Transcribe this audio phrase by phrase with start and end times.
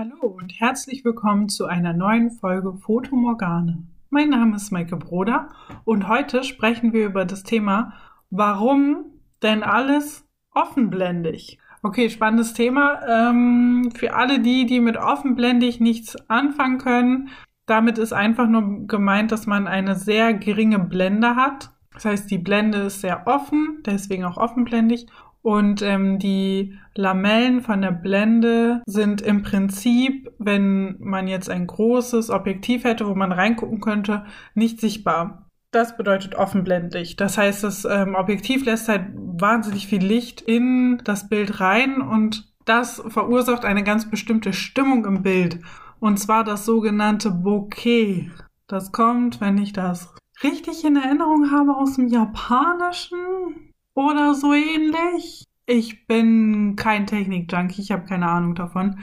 [0.00, 3.86] Hallo und herzlich willkommen zu einer neuen Folge Foto Morgane.
[4.08, 5.50] Mein Name ist Maike Broder
[5.84, 7.92] und heute sprechen wir über das Thema,
[8.30, 9.04] warum
[9.42, 11.58] denn alles offenblendig?
[11.82, 13.02] Okay, spannendes Thema.
[13.06, 17.28] Ähm, für alle die, die mit offenblendig nichts anfangen können,
[17.66, 21.72] damit ist einfach nur gemeint, dass man eine sehr geringe Blende hat.
[21.92, 25.08] Das heißt, die Blende ist sehr offen, deswegen auch offenblendig
[25.42, 32.30] und ähm, die Lamellen von der Blende sind im Prinzip, wenn man jetzt ein großes
[32.30, 35.46] Objektiv hätte, wo man reingucken könnte, nicht sichtbar.
[35.72, 37.16] Das bedeutet offenblendig.
[37.16, 42.52] Das heißt, das ähm, Objektiv lässt halt wahnsinnig viel Licht in das Bild rein und
[42.64, 45.60] das verursacht eine ganz bestimmte Stimmung im Bild.
[46.00, 48.30] Und zwar das sogenannte Bokeh.
[48.66, 55.44] Das kommt, wenn ich das richtig in Erinnerung habe, aus dem Japanischen oder so ähnlich.
[55.66, 59.00] Ich bin kein Technik-Junkie, ich habe keine Ahnung davon.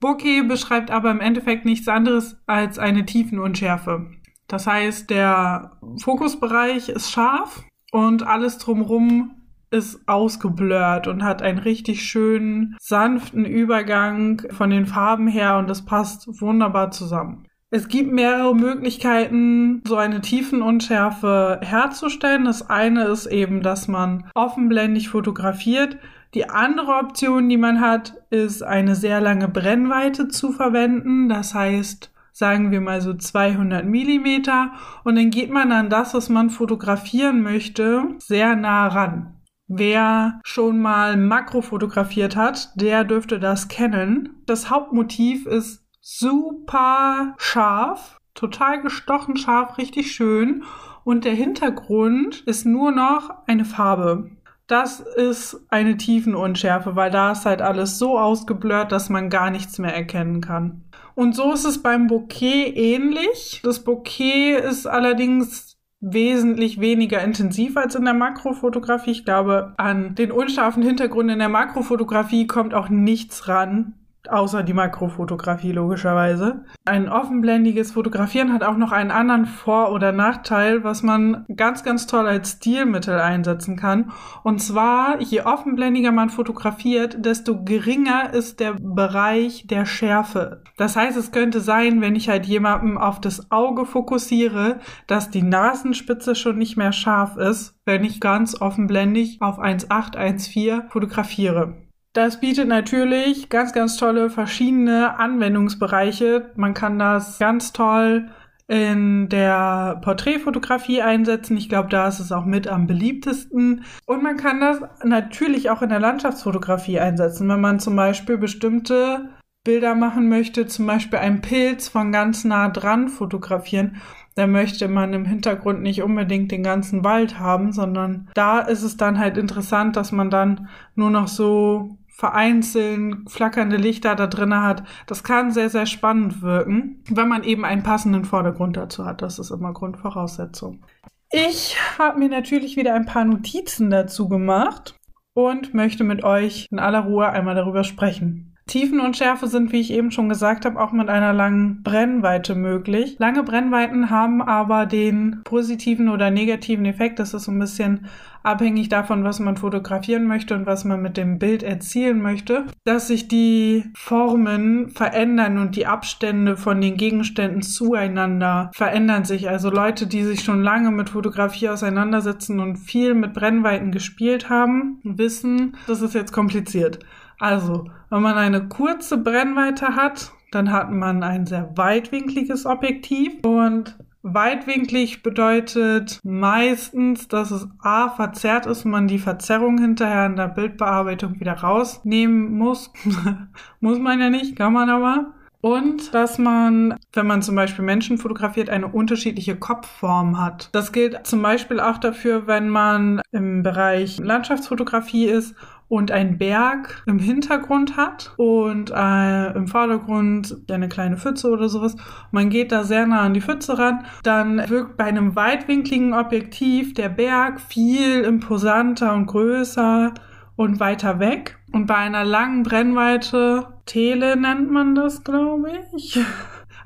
[0.00, 4.10] Bokeh beschreibt aber im Endeffekt nichts anderes als eine Tiefenunschärfe.
[4.48, 9.36] Das heißt, der Fokusbereich ist scharf und alles drumherum
[9.70, 15.84] ist ausgeblurrt und hat einen richtig schönen, sanften Übergang von den Farben her und das
[15.84, 17.46] passt wunderbar zusammen.
[17.74, 22.44] Es gibt mehrere Möglichkeiten, so eine Tiefenunschärfe herzustellen.
[22.44, 25.96] Das eine ist eben, dass man offenblendig fotografiert.
[26.34, 31.30] Die andere Option, die man hat, ist eine sehr lange Brennweite zu verwenden.
[31.30, 34.72] Das heißt, sagen wir mal so 200 Millimeter.
[35.02, 39.40] Und dann geht man an das, was man fotografieren möchte, sehr nah ran.
[39.66, 44.42] Wer schon mal Makro fotografiert hat, der dürfte das kennen.
[44.44, 50.64] Das Hauptmotiv ist super scharf, total gestochen scharf, richtig schön.
[51.04, 54.30] Und der Hintergrund ist nur noch eine Farbe.
[54.66, 59.78] Das ist eine Tiefenunschärfe, weil da ist halt alles so ausgeblurrt, dass man gar nichts
[59.78, 60.84] mehr erkennen kann.
[61.14, 63.60] Und so ist es beim Bouquet ähnlich.
[63.64, 69.10] Das Bouquet ist allerdings wesentlich weniger intensiv als in der Makrofotografie.
[69.10, 73.94] Ich glaube, an den unscharfen Hintergrund in der Makrofotografie kommt auch nichts ran
[74.28, 76.64] außer die Makrofotografie logischerweise.
[76.84, 82.06] Ein offenblendiges Fotografieren hat auch noch einen anderen Vor- oder Nachteil, was man ganz, ganz
[82.06, 84.12] toll als Stilmittel einsetzen kann.
[84.42, 90.62] Und zwar, je offenblendiger man fotografiert, desto geringer ist der Bereich der Schärfe.
[90.76, 95.42] Das heißt, es könnte sein, wenn ich halt jemandem auf das Auge fokussiere, dass die
[95.42, 101.81] Nasenspitze schon nicht mehr scharf ist, wenn ich ganz offenblendig auf 1.8, 1.4 fotografiere.
[102.12, 106.50] Das bietet natürlich ganz, ganz tolle verschiedene Anwendungsbereiche.
[106.56, 108.28] Man kann das ganz toll
[108.68, 111.56] in der Porträtfotografie einsetzen.
[111.56, 113.84] Ich glaube, da ist es auch mit am beliebtesten.
[114.06, 119.30] Und man kann das natürlich auch in der Landschaftsfotografie einsetzen, wenn man zum Beispiel bestimmte
[119.64, 123.96] Bilder machen möchte, zum Beispiel einen Pilz von ganz nah dran fotografieren.
[124.34, 128.96] Da möchte man im Hintergrund nicht unbedingt den ganzen Wald haben, sondern da ist es
[128.96, 134.84] dann halt interessant, dass man dann nur noch so vereinzelt flackernde Lichter da drin hat.
[135.08, 139.22] Das kann sehr, sehr spannend wirken, wenn man eben einen passenden Vordergrund dazu hat.
[139.22, 140.84] Das ist immer Grundvoraussetzung.
[141.32, 144.94] Ich habe mir natürlich wieder ein paar Notizen dazu gemacht
[145.34, 148.51] und möchte mit euch in aller Ruhe einmal darüber sprechen.
[148.66, 153.16] Tiefenunschärfe sind, wie ich eben schon gesagt habe, auch mit einer langen Brennweite möglich.
[153.18, 157.18] Lange Brennweiten haben aber den positiven oder negativen Effekt.
[157.18, 158.06] Das ist so ein bisschen
[158.42, 163.08] abhängig davon, was man fotografieren möchte und was man mit dem Bild erzielen möchte, dass
[163.08, 169.48] sich die Formen verändern und die Abstände von den Gegenständen zueinander verändern sich.
[169.48, 175.00] Also Leute, die sich schon lange mit Fotografie auseinandersetzen und viel mit Brennweiten gespielt haben,
[175.04, 176.98] wissen, das ist jetzt kompliziert.
[177.42, 183.98] Also, wenn man eine kurze Brennweite hat, dann hat man ein sehr weitwinkliges Objektiv und
[184.24, 190.46] Weitwinklig bedeutet meistens, dass es A verzerrt ist und man die Verzerrung hinterher in der
[190.46, 192.92] Bildbearbeitung wieder rausnehmen muss.
[193.80, 195.32] muss man ja nicht, kann man aber.
[195.62, 200.68] Und dass man, wenn man zum Beispiel Menschen fotografiert, eine unterschiedliche Kopfform hat.
[200.72, 205.54] Das gilt zum Beispiel auch dafür, wenn man im Bereich Landschaftsfotografie ist
[205.92, 211.96] und ein Berg im Hintergrund hat und äh, im Vordergrund eine kleine Pfütze oder sowas.
[212.30, 216.94] Man geht da sehr nah an die Pfütze ran, dann wirkt bei einem weitwinkligen Objektiv
[216.94, 220.14] der Berg viel imposanter und größer
[220.56, 221.58] und weiter weg.
[221.72, 226.18] Und bei einer langen Brennweite, Tele nennt man das, glaube ich.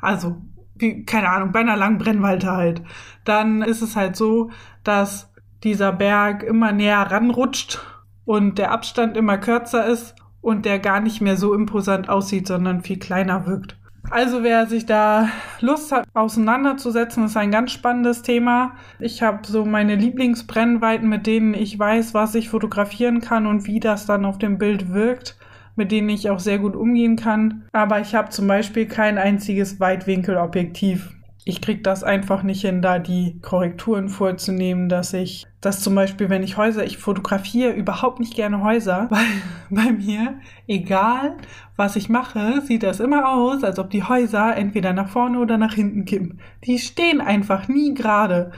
[0.01, 0.43] Also,
[0.75, 2.83] wie, keine Ahnung, bei einer langen Brennweite halt.
[3.25, 4.51] Dann ist es halt so,
[4.83, 5.33] dass
[5.63, 7.81] dieser Berg immer näher ranrutscht
[8.27, 12.83] und der Abstand immer kürzer ist und der gar nicht mehr so imposant aussieht, sondern
[12.83, 13.79] viel kleiner wirkt.
[14.11, 15.29] Also wer sich da
[15.61, 18.75] Lust hat, auseinanderzusetzen, ist ein ganz spannendes Thema.
[19.01, 23.81] Ich habe so meine Lieblingsbrennweiten, mit denen ich weiß, was ich fotografieren kann und wie
[23.81, 25.37] das dann auf dem Bild wirkt,
[25.75, 27.65] mit denen ich auch sehr gut umgehen kann.
[27.73, 31.16] Aber ich habe zum Beispiel kein einziges Weitwinkelobjektiv
[31.49, 36.29] ich krieg das einfach nicht hin, da die Korrekturen vorzunehmen, dass ich, dass zum Beispiel,
[36.29, 39.25] wenn ich Häuser, ich fotografiere überhaupt nicht gerne Häuser, weil
[39.71, 41.37] bei mir, egal
[41.77, 45.57] was ich mache, sieht das immer aus, als ob die Häuser entweder nach vorne oder
[45.57, 46.41] nach hinten kippen.
[46.65, 48.51] Die stehen einfach nie gerade.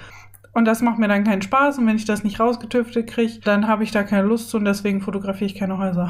[0.54, 1.76] Und das macht mir dann keinen Spaß.
[1.76, 4.64] Und wenn ich das nicht rausgetüftet kriege, dann habe ich da keine Lust zu und
[4.64, 6.08] deswegen fotografiere ich keine Häuser.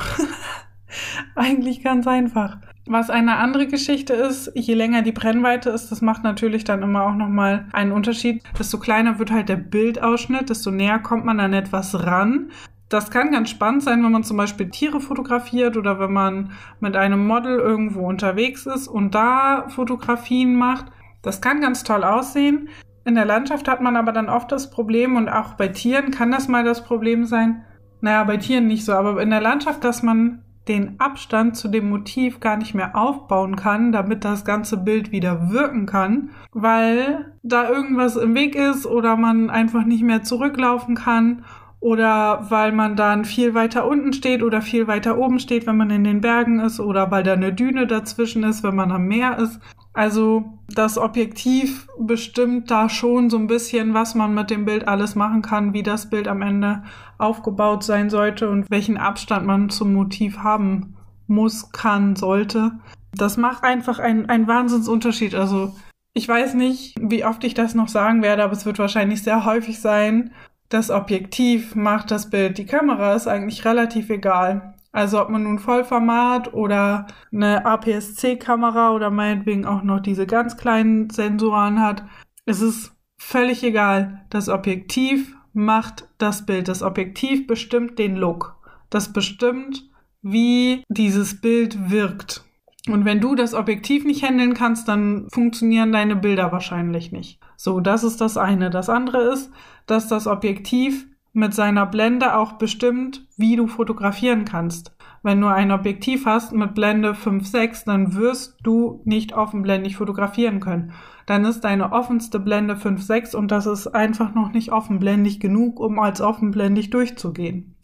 [1.34, 2.58] Eigentlich ganz einfach.
[2.90, 7.02] Was eine andere Geschichte ist, je länger die Brennweite ist, das macht natürlich dann immer
[7.04, 8.42] auch nochmal einen Unterschied.
[8.58, 12.50] Desto kleiner wird halt der Bildausschnitt, desto näher kommt man an etwas ran.
[12.88, 16.96] Das kann ganz spannend sein, wenn man zum Beispiel Tiere fotografiert oder wenn man mit
[16.96, 20.86] einem Model irgendwo unterwegs ist und da Fotografien macht.
[21.20, 22.70] Das kann ganz toll aussehen.
[23.04, 26.30] In der Landschaft hat man aber dann oft das Problem und auch bei Tieren kann
[26.30, 27.64] das mal das Problem sein.
[28.00, 31.88] Naja, bei Tieren nicht so, aber in der Landschaft, dass man den Abstand zu dem
[31.88, 37.68] Motiv gar nicht mehr aufbauen kann, damit das ganze Bild wieder wirken kann, weil da
[37.68, 41.44] irgendwas im Weg ist oder man einfach nicht mehr zurücklaufen kann
[41.80, 45.90] oder weil man dann viel weiter unten steht oder viel weiter oben steht, wenn man
[45.90, 49.38] in den Bergen ist oder weil da eine Düne dazwischen ist, wenn man am Meer
[49.38, 49.60] ist.
[49.92, 55.14] Also das Objektiv bestimmt da schon so ein bisschen, was man mit dem Bild alles
[55.14, 56.82] machen kann, wie das Bild am Ende
[57.16, 60.96] aufgebaut sein sollte und welchen Abstand man zum Motiv haben
[61.26, 62.72] muss, kann, sollte.
[63.12, 65.34] Das macht einfach einen, einen Wahnsinnsunterschied.
[65.34, 65.74] Also
[66.12, 69.44] ich weiß nicht, wie oft ich das noch sagen werde, aber es wird wahrscheinlich sehr
[69.44, 70.32] häufig sein.
[70.68, 72.58] Das Objektiv macht das Bild.
[72.58, 74.74] Die Kamera ist eigentlich relativ egal.
[74.92, 81.10] Also ob man nun Vollformat oder eine APS-C-Kamera oder meinetwegen auch noch diese ganz kleinen
[81.10, 82.04] Sensoren hat,
[82.46, 84.24] es ist völlig egal.
[84.30, 86.68] Das Objektiv macht das Bild.
[86.68, 88.56] Das Objektiv bestimmt den Look.
[88.90, 89.88] Das bestimmt,
[90.22, 92.44] wie dieses Bild wirkt.
[92.88, 97.40] Und wenn du das Objektiv nicht handeln kannst, dann funktionieren deine Bilder wahrscheinlich nicht.
[97.56, 98.70] So, das ist das eine.
[98.70, 99.50] Das andere ist,
[99.86, 104.94] dass das Objektiv mit seiner Blende auch bestimmt, wie du fotografieren kannst.
[105.22, 110.92] Wenn du ein Objektiv hast mit Blende 5.6, dann wirst du nicht offenblendig fotografieren können.
[111.26, 115.98] Dann ist deine offenste Blende 5.6 und das ist einfach noch nicht offenblendig genug, um
[115.98, 117.74] als offenblendig durchzugehen.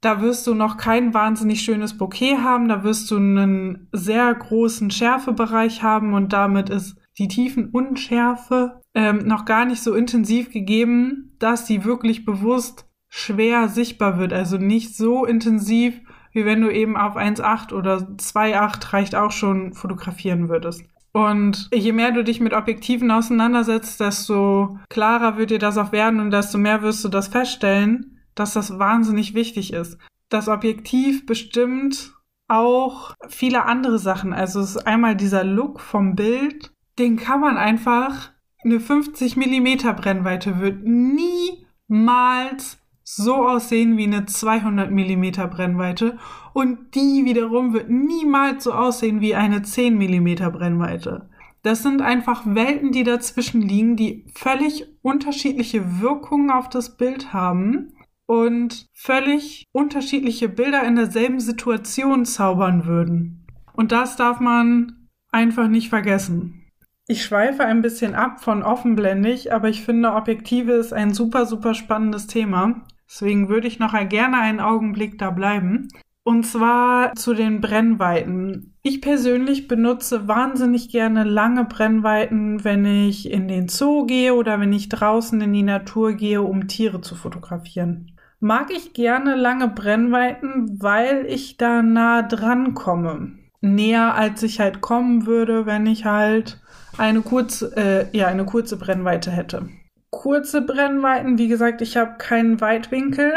[0.00, 4.90] Da wirst du noch kein wahnsinnig schönes Bouquet haben, da wirst du einen sehr großen
[4.90, 11.66] Schärfebereich haben und damit ist die Tiefenunschärfe ähm, noch gar nicht so intensiv gegeben, dass
[11.66, 14.32] sie wirklich bewusst schwer sichtbar wird.
[14.32, 16.00] Also nicht so intensiv,
[16.32, 20.84] wie wenn du eben auf 1,8 oder 2,8 reicht auch schon fotografieren würdest.
[21.12, 26.20] Und je mehr du dich mit Objektiven auseinandersetzt, desto klarer wird dir das auch werden
[26.20, 29.98] und desto mehr wirst du das feststellen, dass das wahnsinnig wichtig ist.
[30.28, 32.14] Das Objektiv bestimmt
[32.48, 34.32] auch viele andere Sachen.
[34.32, 38.30] Also es ist einmal dieser Look vom Bild, den kann man einfach,
[38.64, 46.18] eine 50 Millimeter Brennweite wird niemals so aussehen wie eine 200 Millimeter Brennweite
[46.52, 51.30] und die wiederum wird niemals so aussehen wie eine 10 Millimeter Brennweite.
[51.62, 57.92] Das sind einfach Welten, die dazwischen liegen, die völlig unterschiedliche Wirkungen auf das Bild haben
[58.28, 63.46] und völlig unterschiedliche Bilder in derselben Situation zaubern würden.
[63.72, 66.66] Und das darf man einfach nicht vergessen.
[67.06, 71.72] Ich schweife ein bisschen ab von offenblendig, aber ich finde, Objektive ist ein super, super
[71.72, 72.84] spannendes Thema.
[73.08, 75.88] Deswegen würde ich noch gerne einen Augenblick da bleiben.
[76.22, 78.74] Und zwar zu den Brennweiten.
[78.82, 84.74] Ich persönlich benutze wahnsinnig gerne lange Brennweiten, wenn ich in den Zoo gehe oder wenn
[84.74, 90.80] ich draußen in die Natur gehe, um Tiere zu fotografieren mag ich gerne lange Brennweiten,
[90.80, 93.38] weil ich da nah dran komme.
[93.60, 96.60] Näher als ich halt kommen würde, wenn ich halt
[96.96, 99.68] eine kurze, äh, ja, eine kurze Brennweite hätte.
[100.10, 103.32] Kurze Brennweiten, wie gesagt, ich habe keinen Weitwinkel,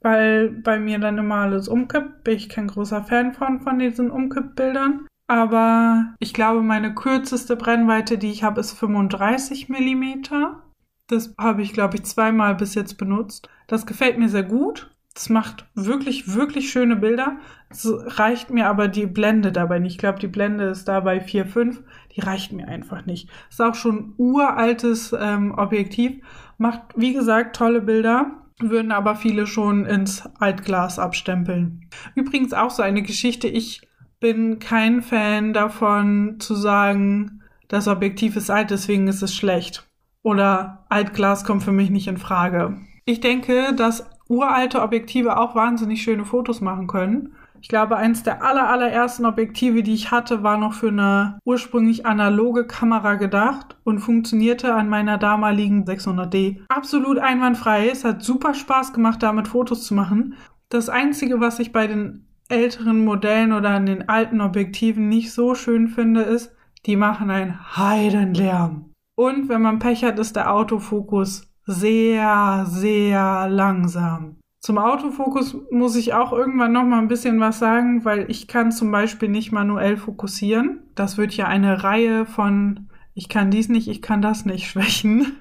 [0.00, 2.24] weil bei mir dann immer alles umkippt.
[2.24, 5.06] Bin ich kein großer Fan von, von diesen Umkippbildern.
[5.26, 10.62] Aber ich glaube, meine kürzeste Brennweite, die ich habe, ist 35 Millimeter.
[11.06, 13.48] Das habe ich, glaube ich, zweimal bis jetzt benutzt.
[13.68, 14.90] Das gefällt mir sehr gut.
[15.14, 17.38] Es macht wirklich, wirklich schöne Bilder.
[17.70, 19.92] Es reicht mir aber die Blende dabei nicht.
[19.92, 21.78] Ich glaube, die Blende ist da bei 4,5.
[22.14, 23.28] Die reicht mir einfach nicht.
[23.50, 26.22] Ist auch schon uraltes ähm, Objektiv.
[26.56, 28.30] Macht, wie gesagt, tolle Bilder.
[28.60, 31.88] würden aber viele schon ins Altglas abstempeln.
[32.14, 33.82] Übrigens auch so eine Geschichte, ich
[34.20, 39.88] bin kein Fan davon zu sagen, das Objektiv ist alt, deswegen ist es schlecht.
[40.22, 42.78] Oder Altglas kommt für mich nicht in Frage.
[43.08, 47.32] Ich denke, dass uralte Objektive auch wahnsinnig schöne Fotos machen können.
[47.62, 52.04] Ich glaube, eins der aller, allerersten Objektive, die ich hatte, war noch für eine ursprünglich
[52.04, 57.88] analoge Kamera gedacht und funktionierte an meiner damaligen 600D absolut einwandfrei.
[57.88, 60.34] Es hat super Spaß gemacht, damit Fotos zu machen.
[60.68, 65.54] Das einzige, was ich bei den älteren Modellen oder an den alten Objektiven nicht so
[65.54, 68.92] schön finde, ist, die machen einen Heidenlärm.
[69.16, 74.36] Und wenn man Pech hat, ist der Autofokus sehr, sehr langsam.
[74.60, 78.72] Zum Autofokus muss ich auch irgendwann noch mal ein bisschen was sagen, weil ich kann
[78.72, 80.80] zum Beispiel nicht manuell fokussieren.
[80.94, 85.36] Das wird ja eine Reihe von ich kann dies nicht, ich kann das nicht Schwächen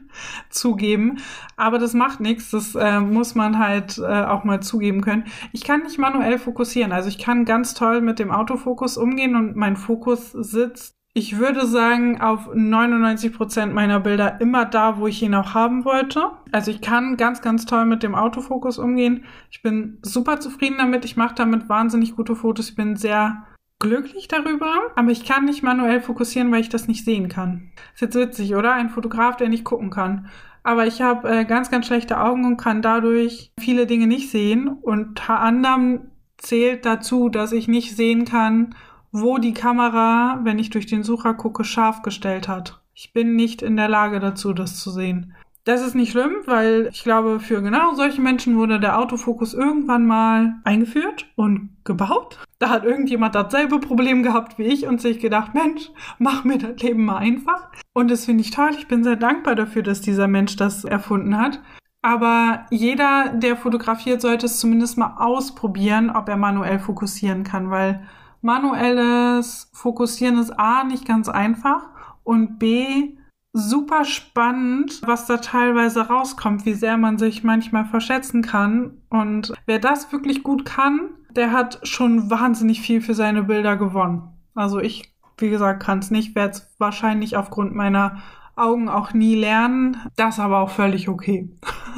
[0.50, 1.19] zugeben.
[1.55, 2.50] Aber das macht nichts.
[2.50, 5.25] Das äh, muss man halt äh, auch mal zugeben können.
[5.53, 6.91] Ich kann nicht manuell fokussieren.
[6.91, 11.65] Also ich kann ganz toll mit dem Autofokus umgehen und mein Fokus sitzt ich würde
[11.65, 16.29] sagen, auf 99 Prozent meiner Bilder immer da, wo ich ihn auch haben wollte.
[16.51, 19.25] Also ich kann ganz, ganz toll mit dem Autofokus umgehen.
[19.50, 21.05] Ich bin super zufrieden damit.
[21.05, 22.69] Ich mache damit wahnsinnig gute Fotos.
[22.69, 23.47] Ich bin sehr
[23.79, 27.71] glücklich darüber, aber ich kann nicht manuell fokussieren, weil ich das nicht sehen kann.
[27.95, 28.74] Ist jetzt witzig, oder?
[28.74, 30.29] Ein Fotograf, der nicht gucken kann.
[30.62, 34.67] Aber ich habe äh, ganz, ganz schlechte Augen und kann dadurch viele Dinge nicht sehen.
[34.67, 38.75] Und unter anderem zählt dazu, dass ich nicht sehen kann,
[39.21, 42.81] wo die Kamera, wenn ich durch den Sucher gucke, scharf gestellt hat.
[42.93, 45.36] Ich bin nicht in der Lage dazu, das zu sehen.
[45.67, 50.05] Das ist nicht schlimm, weil ich glaube, für genau solche Menschen wurde der Autofokus irgendwann
[50.05, 52.39] mal eingeführt und gebaut.
[52.57, 56.81] Da hat irgendjemand dasselbe Problem gehabt wie ich und sich gedacht, Mensch, mach mir das
[56.81, 57.67] Leben mal einfach.
[57.93, 58.71] Und das finde ich toll.
[58.77, 61.59] Ich bin sehr dankbar dafür, dass dieser Mensch das erfunden hat.
[62.01, 68.07] Aber jeder, der fotografiert, sollte es zumindest mal ausprobieren, ob er manuell fokussieren kann, weil
[68.41, 71.89] manuelles Fokussieren ist A nicht ganz einfach
[72.24, 73.17] und B
[73.53, 79.01] super spannend, was da teilweise rauskommt, wie sehr man sich manchmal verschätzen kann.
[79.10, 84.29] Und wer das wirklich gut kann, der hat schon wahnsinnig viel für seine Bilder gewonnen.
[84.53, 88.22] Also ich, wie gesagt, kann es nicht, werde es wahrscheinlich aufgrund meiner
[88.56, 89.98] Augen auch nie lernen.
[90.15, 91.50] Das aber auch völlig okay.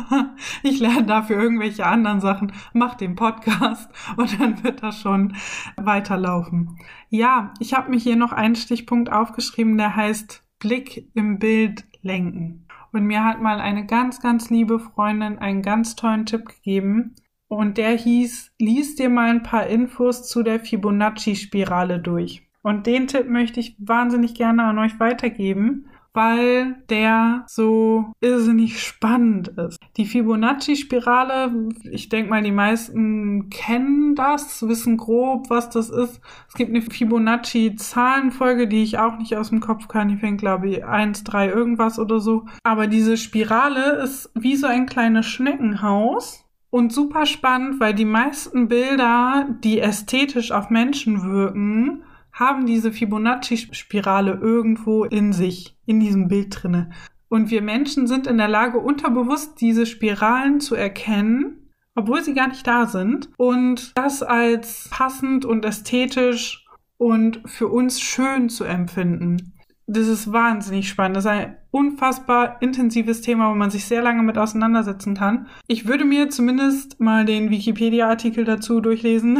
[0.63, 5.35] ich lerne dafür irgendwelche anderen Sachen, mach den Podcast und dann wird das schon
[5.77, 6.77] weiterlaufen.
[7.09, 12.65] Ja, ich habe mir hier noch einen Stichpunkt aufgeschrieben, der heißt Blick im Bild lenken.
[12.91, 17.15] Und mir hat mal eine ganz, ganz liebe Freundin einen ganz tollen Tipp gegeben.
[17.47, 22.47] Und der hieß, lies dir mal ein paar Infos zu der Fibonacci-Spirale durch.
[22.61, 25.87] Und den Tipp möchte ich wahnsinnig gerne an euch weitergeben,
[26.19, 29.77] weil der so irrsinnig spannend ist.
[29.95, 36.19] Die Fibonacci-Spirale, ich denke mal, die meisten kennen das, wissen grob, was das ist.
[36.49, 40.09] Es gibt eine Fibonacci-Zahlenfolge, die ich auch nicht aus dem Kopf kann.
[40.09, 42.45] Die fängt, glaube ich, 1, 3 irgendwas oder so.
[42.63, 46.43] Aber diese Spirale ist wie so ein kleines Schneckenhaus.
[46.69, 52.03] Und super spannend, weil die meisten Bilder, die ästhetisch auf Menschen wirken,
[52.39, 56.91] haben diese Fibonacci-Spirale irgendwo in sich, in diesem Bild drinne.
[57.27, 62.47] Und wir Menschen sind in der Lage, unterbewusst diese Spiralen zu erkennen, obwohl sie gar
[62.47, 66.65] nicht da sind, und das als passend und ästhetisch
[66.97, 69.53] und für uns schön zu empfinden.
[69.85, 71.17] Das ist wahnsinnig spannend.
[71.17, 75.47] Das ist ein unfassbar intensives Thema, wo man sich sehr lange mit auseinandersetzen kann.
[75.67, 79.39] Ich würde mir zumindest mal den Wikipedia-Artikel dazu durchlesen.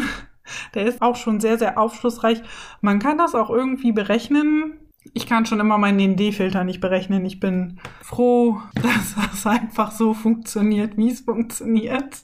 [0.73, 2.41] Der ist auch schon sehr, sehr aufschlussreich.
[2.81, 4.73] Man kann das auch irgendwie berechnen.
[5.13, 7.25] Ich kann schon immer meinen ND-Filter nicht berechnen.
[7.25, 12.17] Ich bin froh, dass das einfach so funktioniert, wie es funktioniert.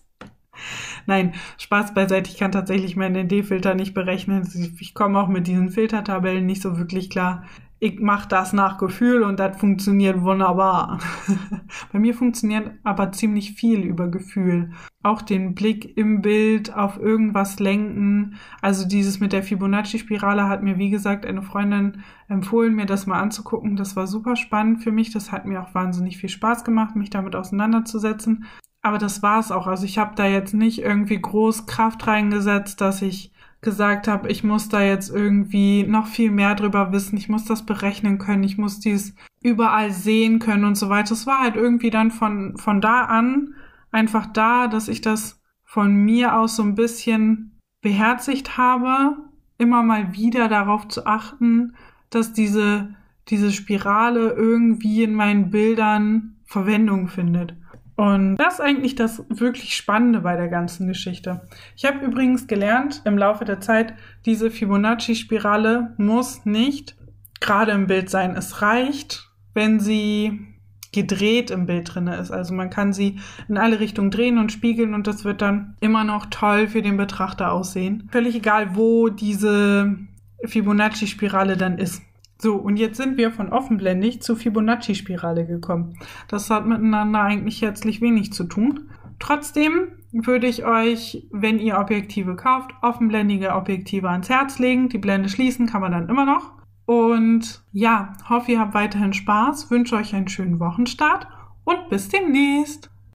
[1.06, 2.30] Nein, Spaß beiseite.
[2.30, 4.48] Ich kann tatsächlich meinen ND-Filter nicht berechnen.
[4.80, 7.44] Ich komme auch mit diesen Filtertabellen nicht so wirklich klar
[7.80, 11.00] ich mache das nach Gefühl und das funktioniert wunderbar.
[11.92, 14.72] Bei mir funktioniert aber ziemlich viel über Gefühl.
[15.04, 18.36] Auch den Blick im Bild auf irgendwas lenken.
[18.62, 23.20] Also dieses mit der Fibonacci-Spirale hat mir, wie gesagt, eine Freundin empfohlen, mir das mal
[23.20, 23.76] anzugucken.
[23.76, 25.12] Das war super spannend für mich.
[25.12, 28.46] Das hat mir auch wahnsinnig viel Spaß gemacht, mich damit auseinanderzusetzen.
[28.82, 29.68] Aber das war es auch.
[29.68, 33.35] Also ich habe da jetzt nicht irgendwie groß Kraft reingesetzt, dass ich
[33.66, 37.66] gesagt habe, ich muss da jetzt irgendwie noch viel mehr drüber wissen, ich muss das
[37.66, 41.14] berechnen können, ich muss dies überall sehen können und so weiter.
[41.14, 43.56] Es war halt irgendwie dann von, von da an
[43.92, 49.18] einfach da, dass ich das von mir aus so ein bisschen beherzigt habe,
[49.58, 51.76] immer mal wieder darauf zu achten,
[52.10, 52.96] dass diese,
[53.28, 57.56] diese Spirale irgendwie in meinen Bildern Verwendung findet.
[57.96, 61.42] Und das ist eigentlich das wirklich Spannende bei der ganzen Geschichte.
[61.76, 63.94] Ich habe übrigens gelernt im Laufe der Zeit,
[64.26, 66.96] diese Fibonacci-Spirale muss nicht
[67.40, 68.36] gerade im Bild sein.
[68.36, 70.56] Es reicht, wenn sie
[70.92, 72.32] gedreht im Bild drin ist.
[72.32, 76.04] Also man kann sie in alle Richtungen drehen und spiegeln und das wird dann immer
[76.04, 78.08] noch toll für den Betrachter aussehen.
[78.12, 79.98] Völlig egal, wo diese
[80.44, 82.02] Fibonacci-Spirale dann ist.
[82.38, 85.98] So, und jetzt sind wir von offenblendig zu Fibonacci-Spirale gekommen.
[86.28, 88.90] Das hat miteinander eigentlich herzlich wenig zu tun.
[89.20, 94.90] Trotzdem würde ich euch, wenn ihr Objektive kauft, offenblendige Objektive ans Herz legen.
[94.90, 96.54] Die Blende schließen kann man dann immer noch.
[96.86, 101.28] Und ja, hoffe, ihr habt weiterhin Spaß, wünsche euch einen schönen Wochenstart
[101.64, 102.92] und bis demnächst.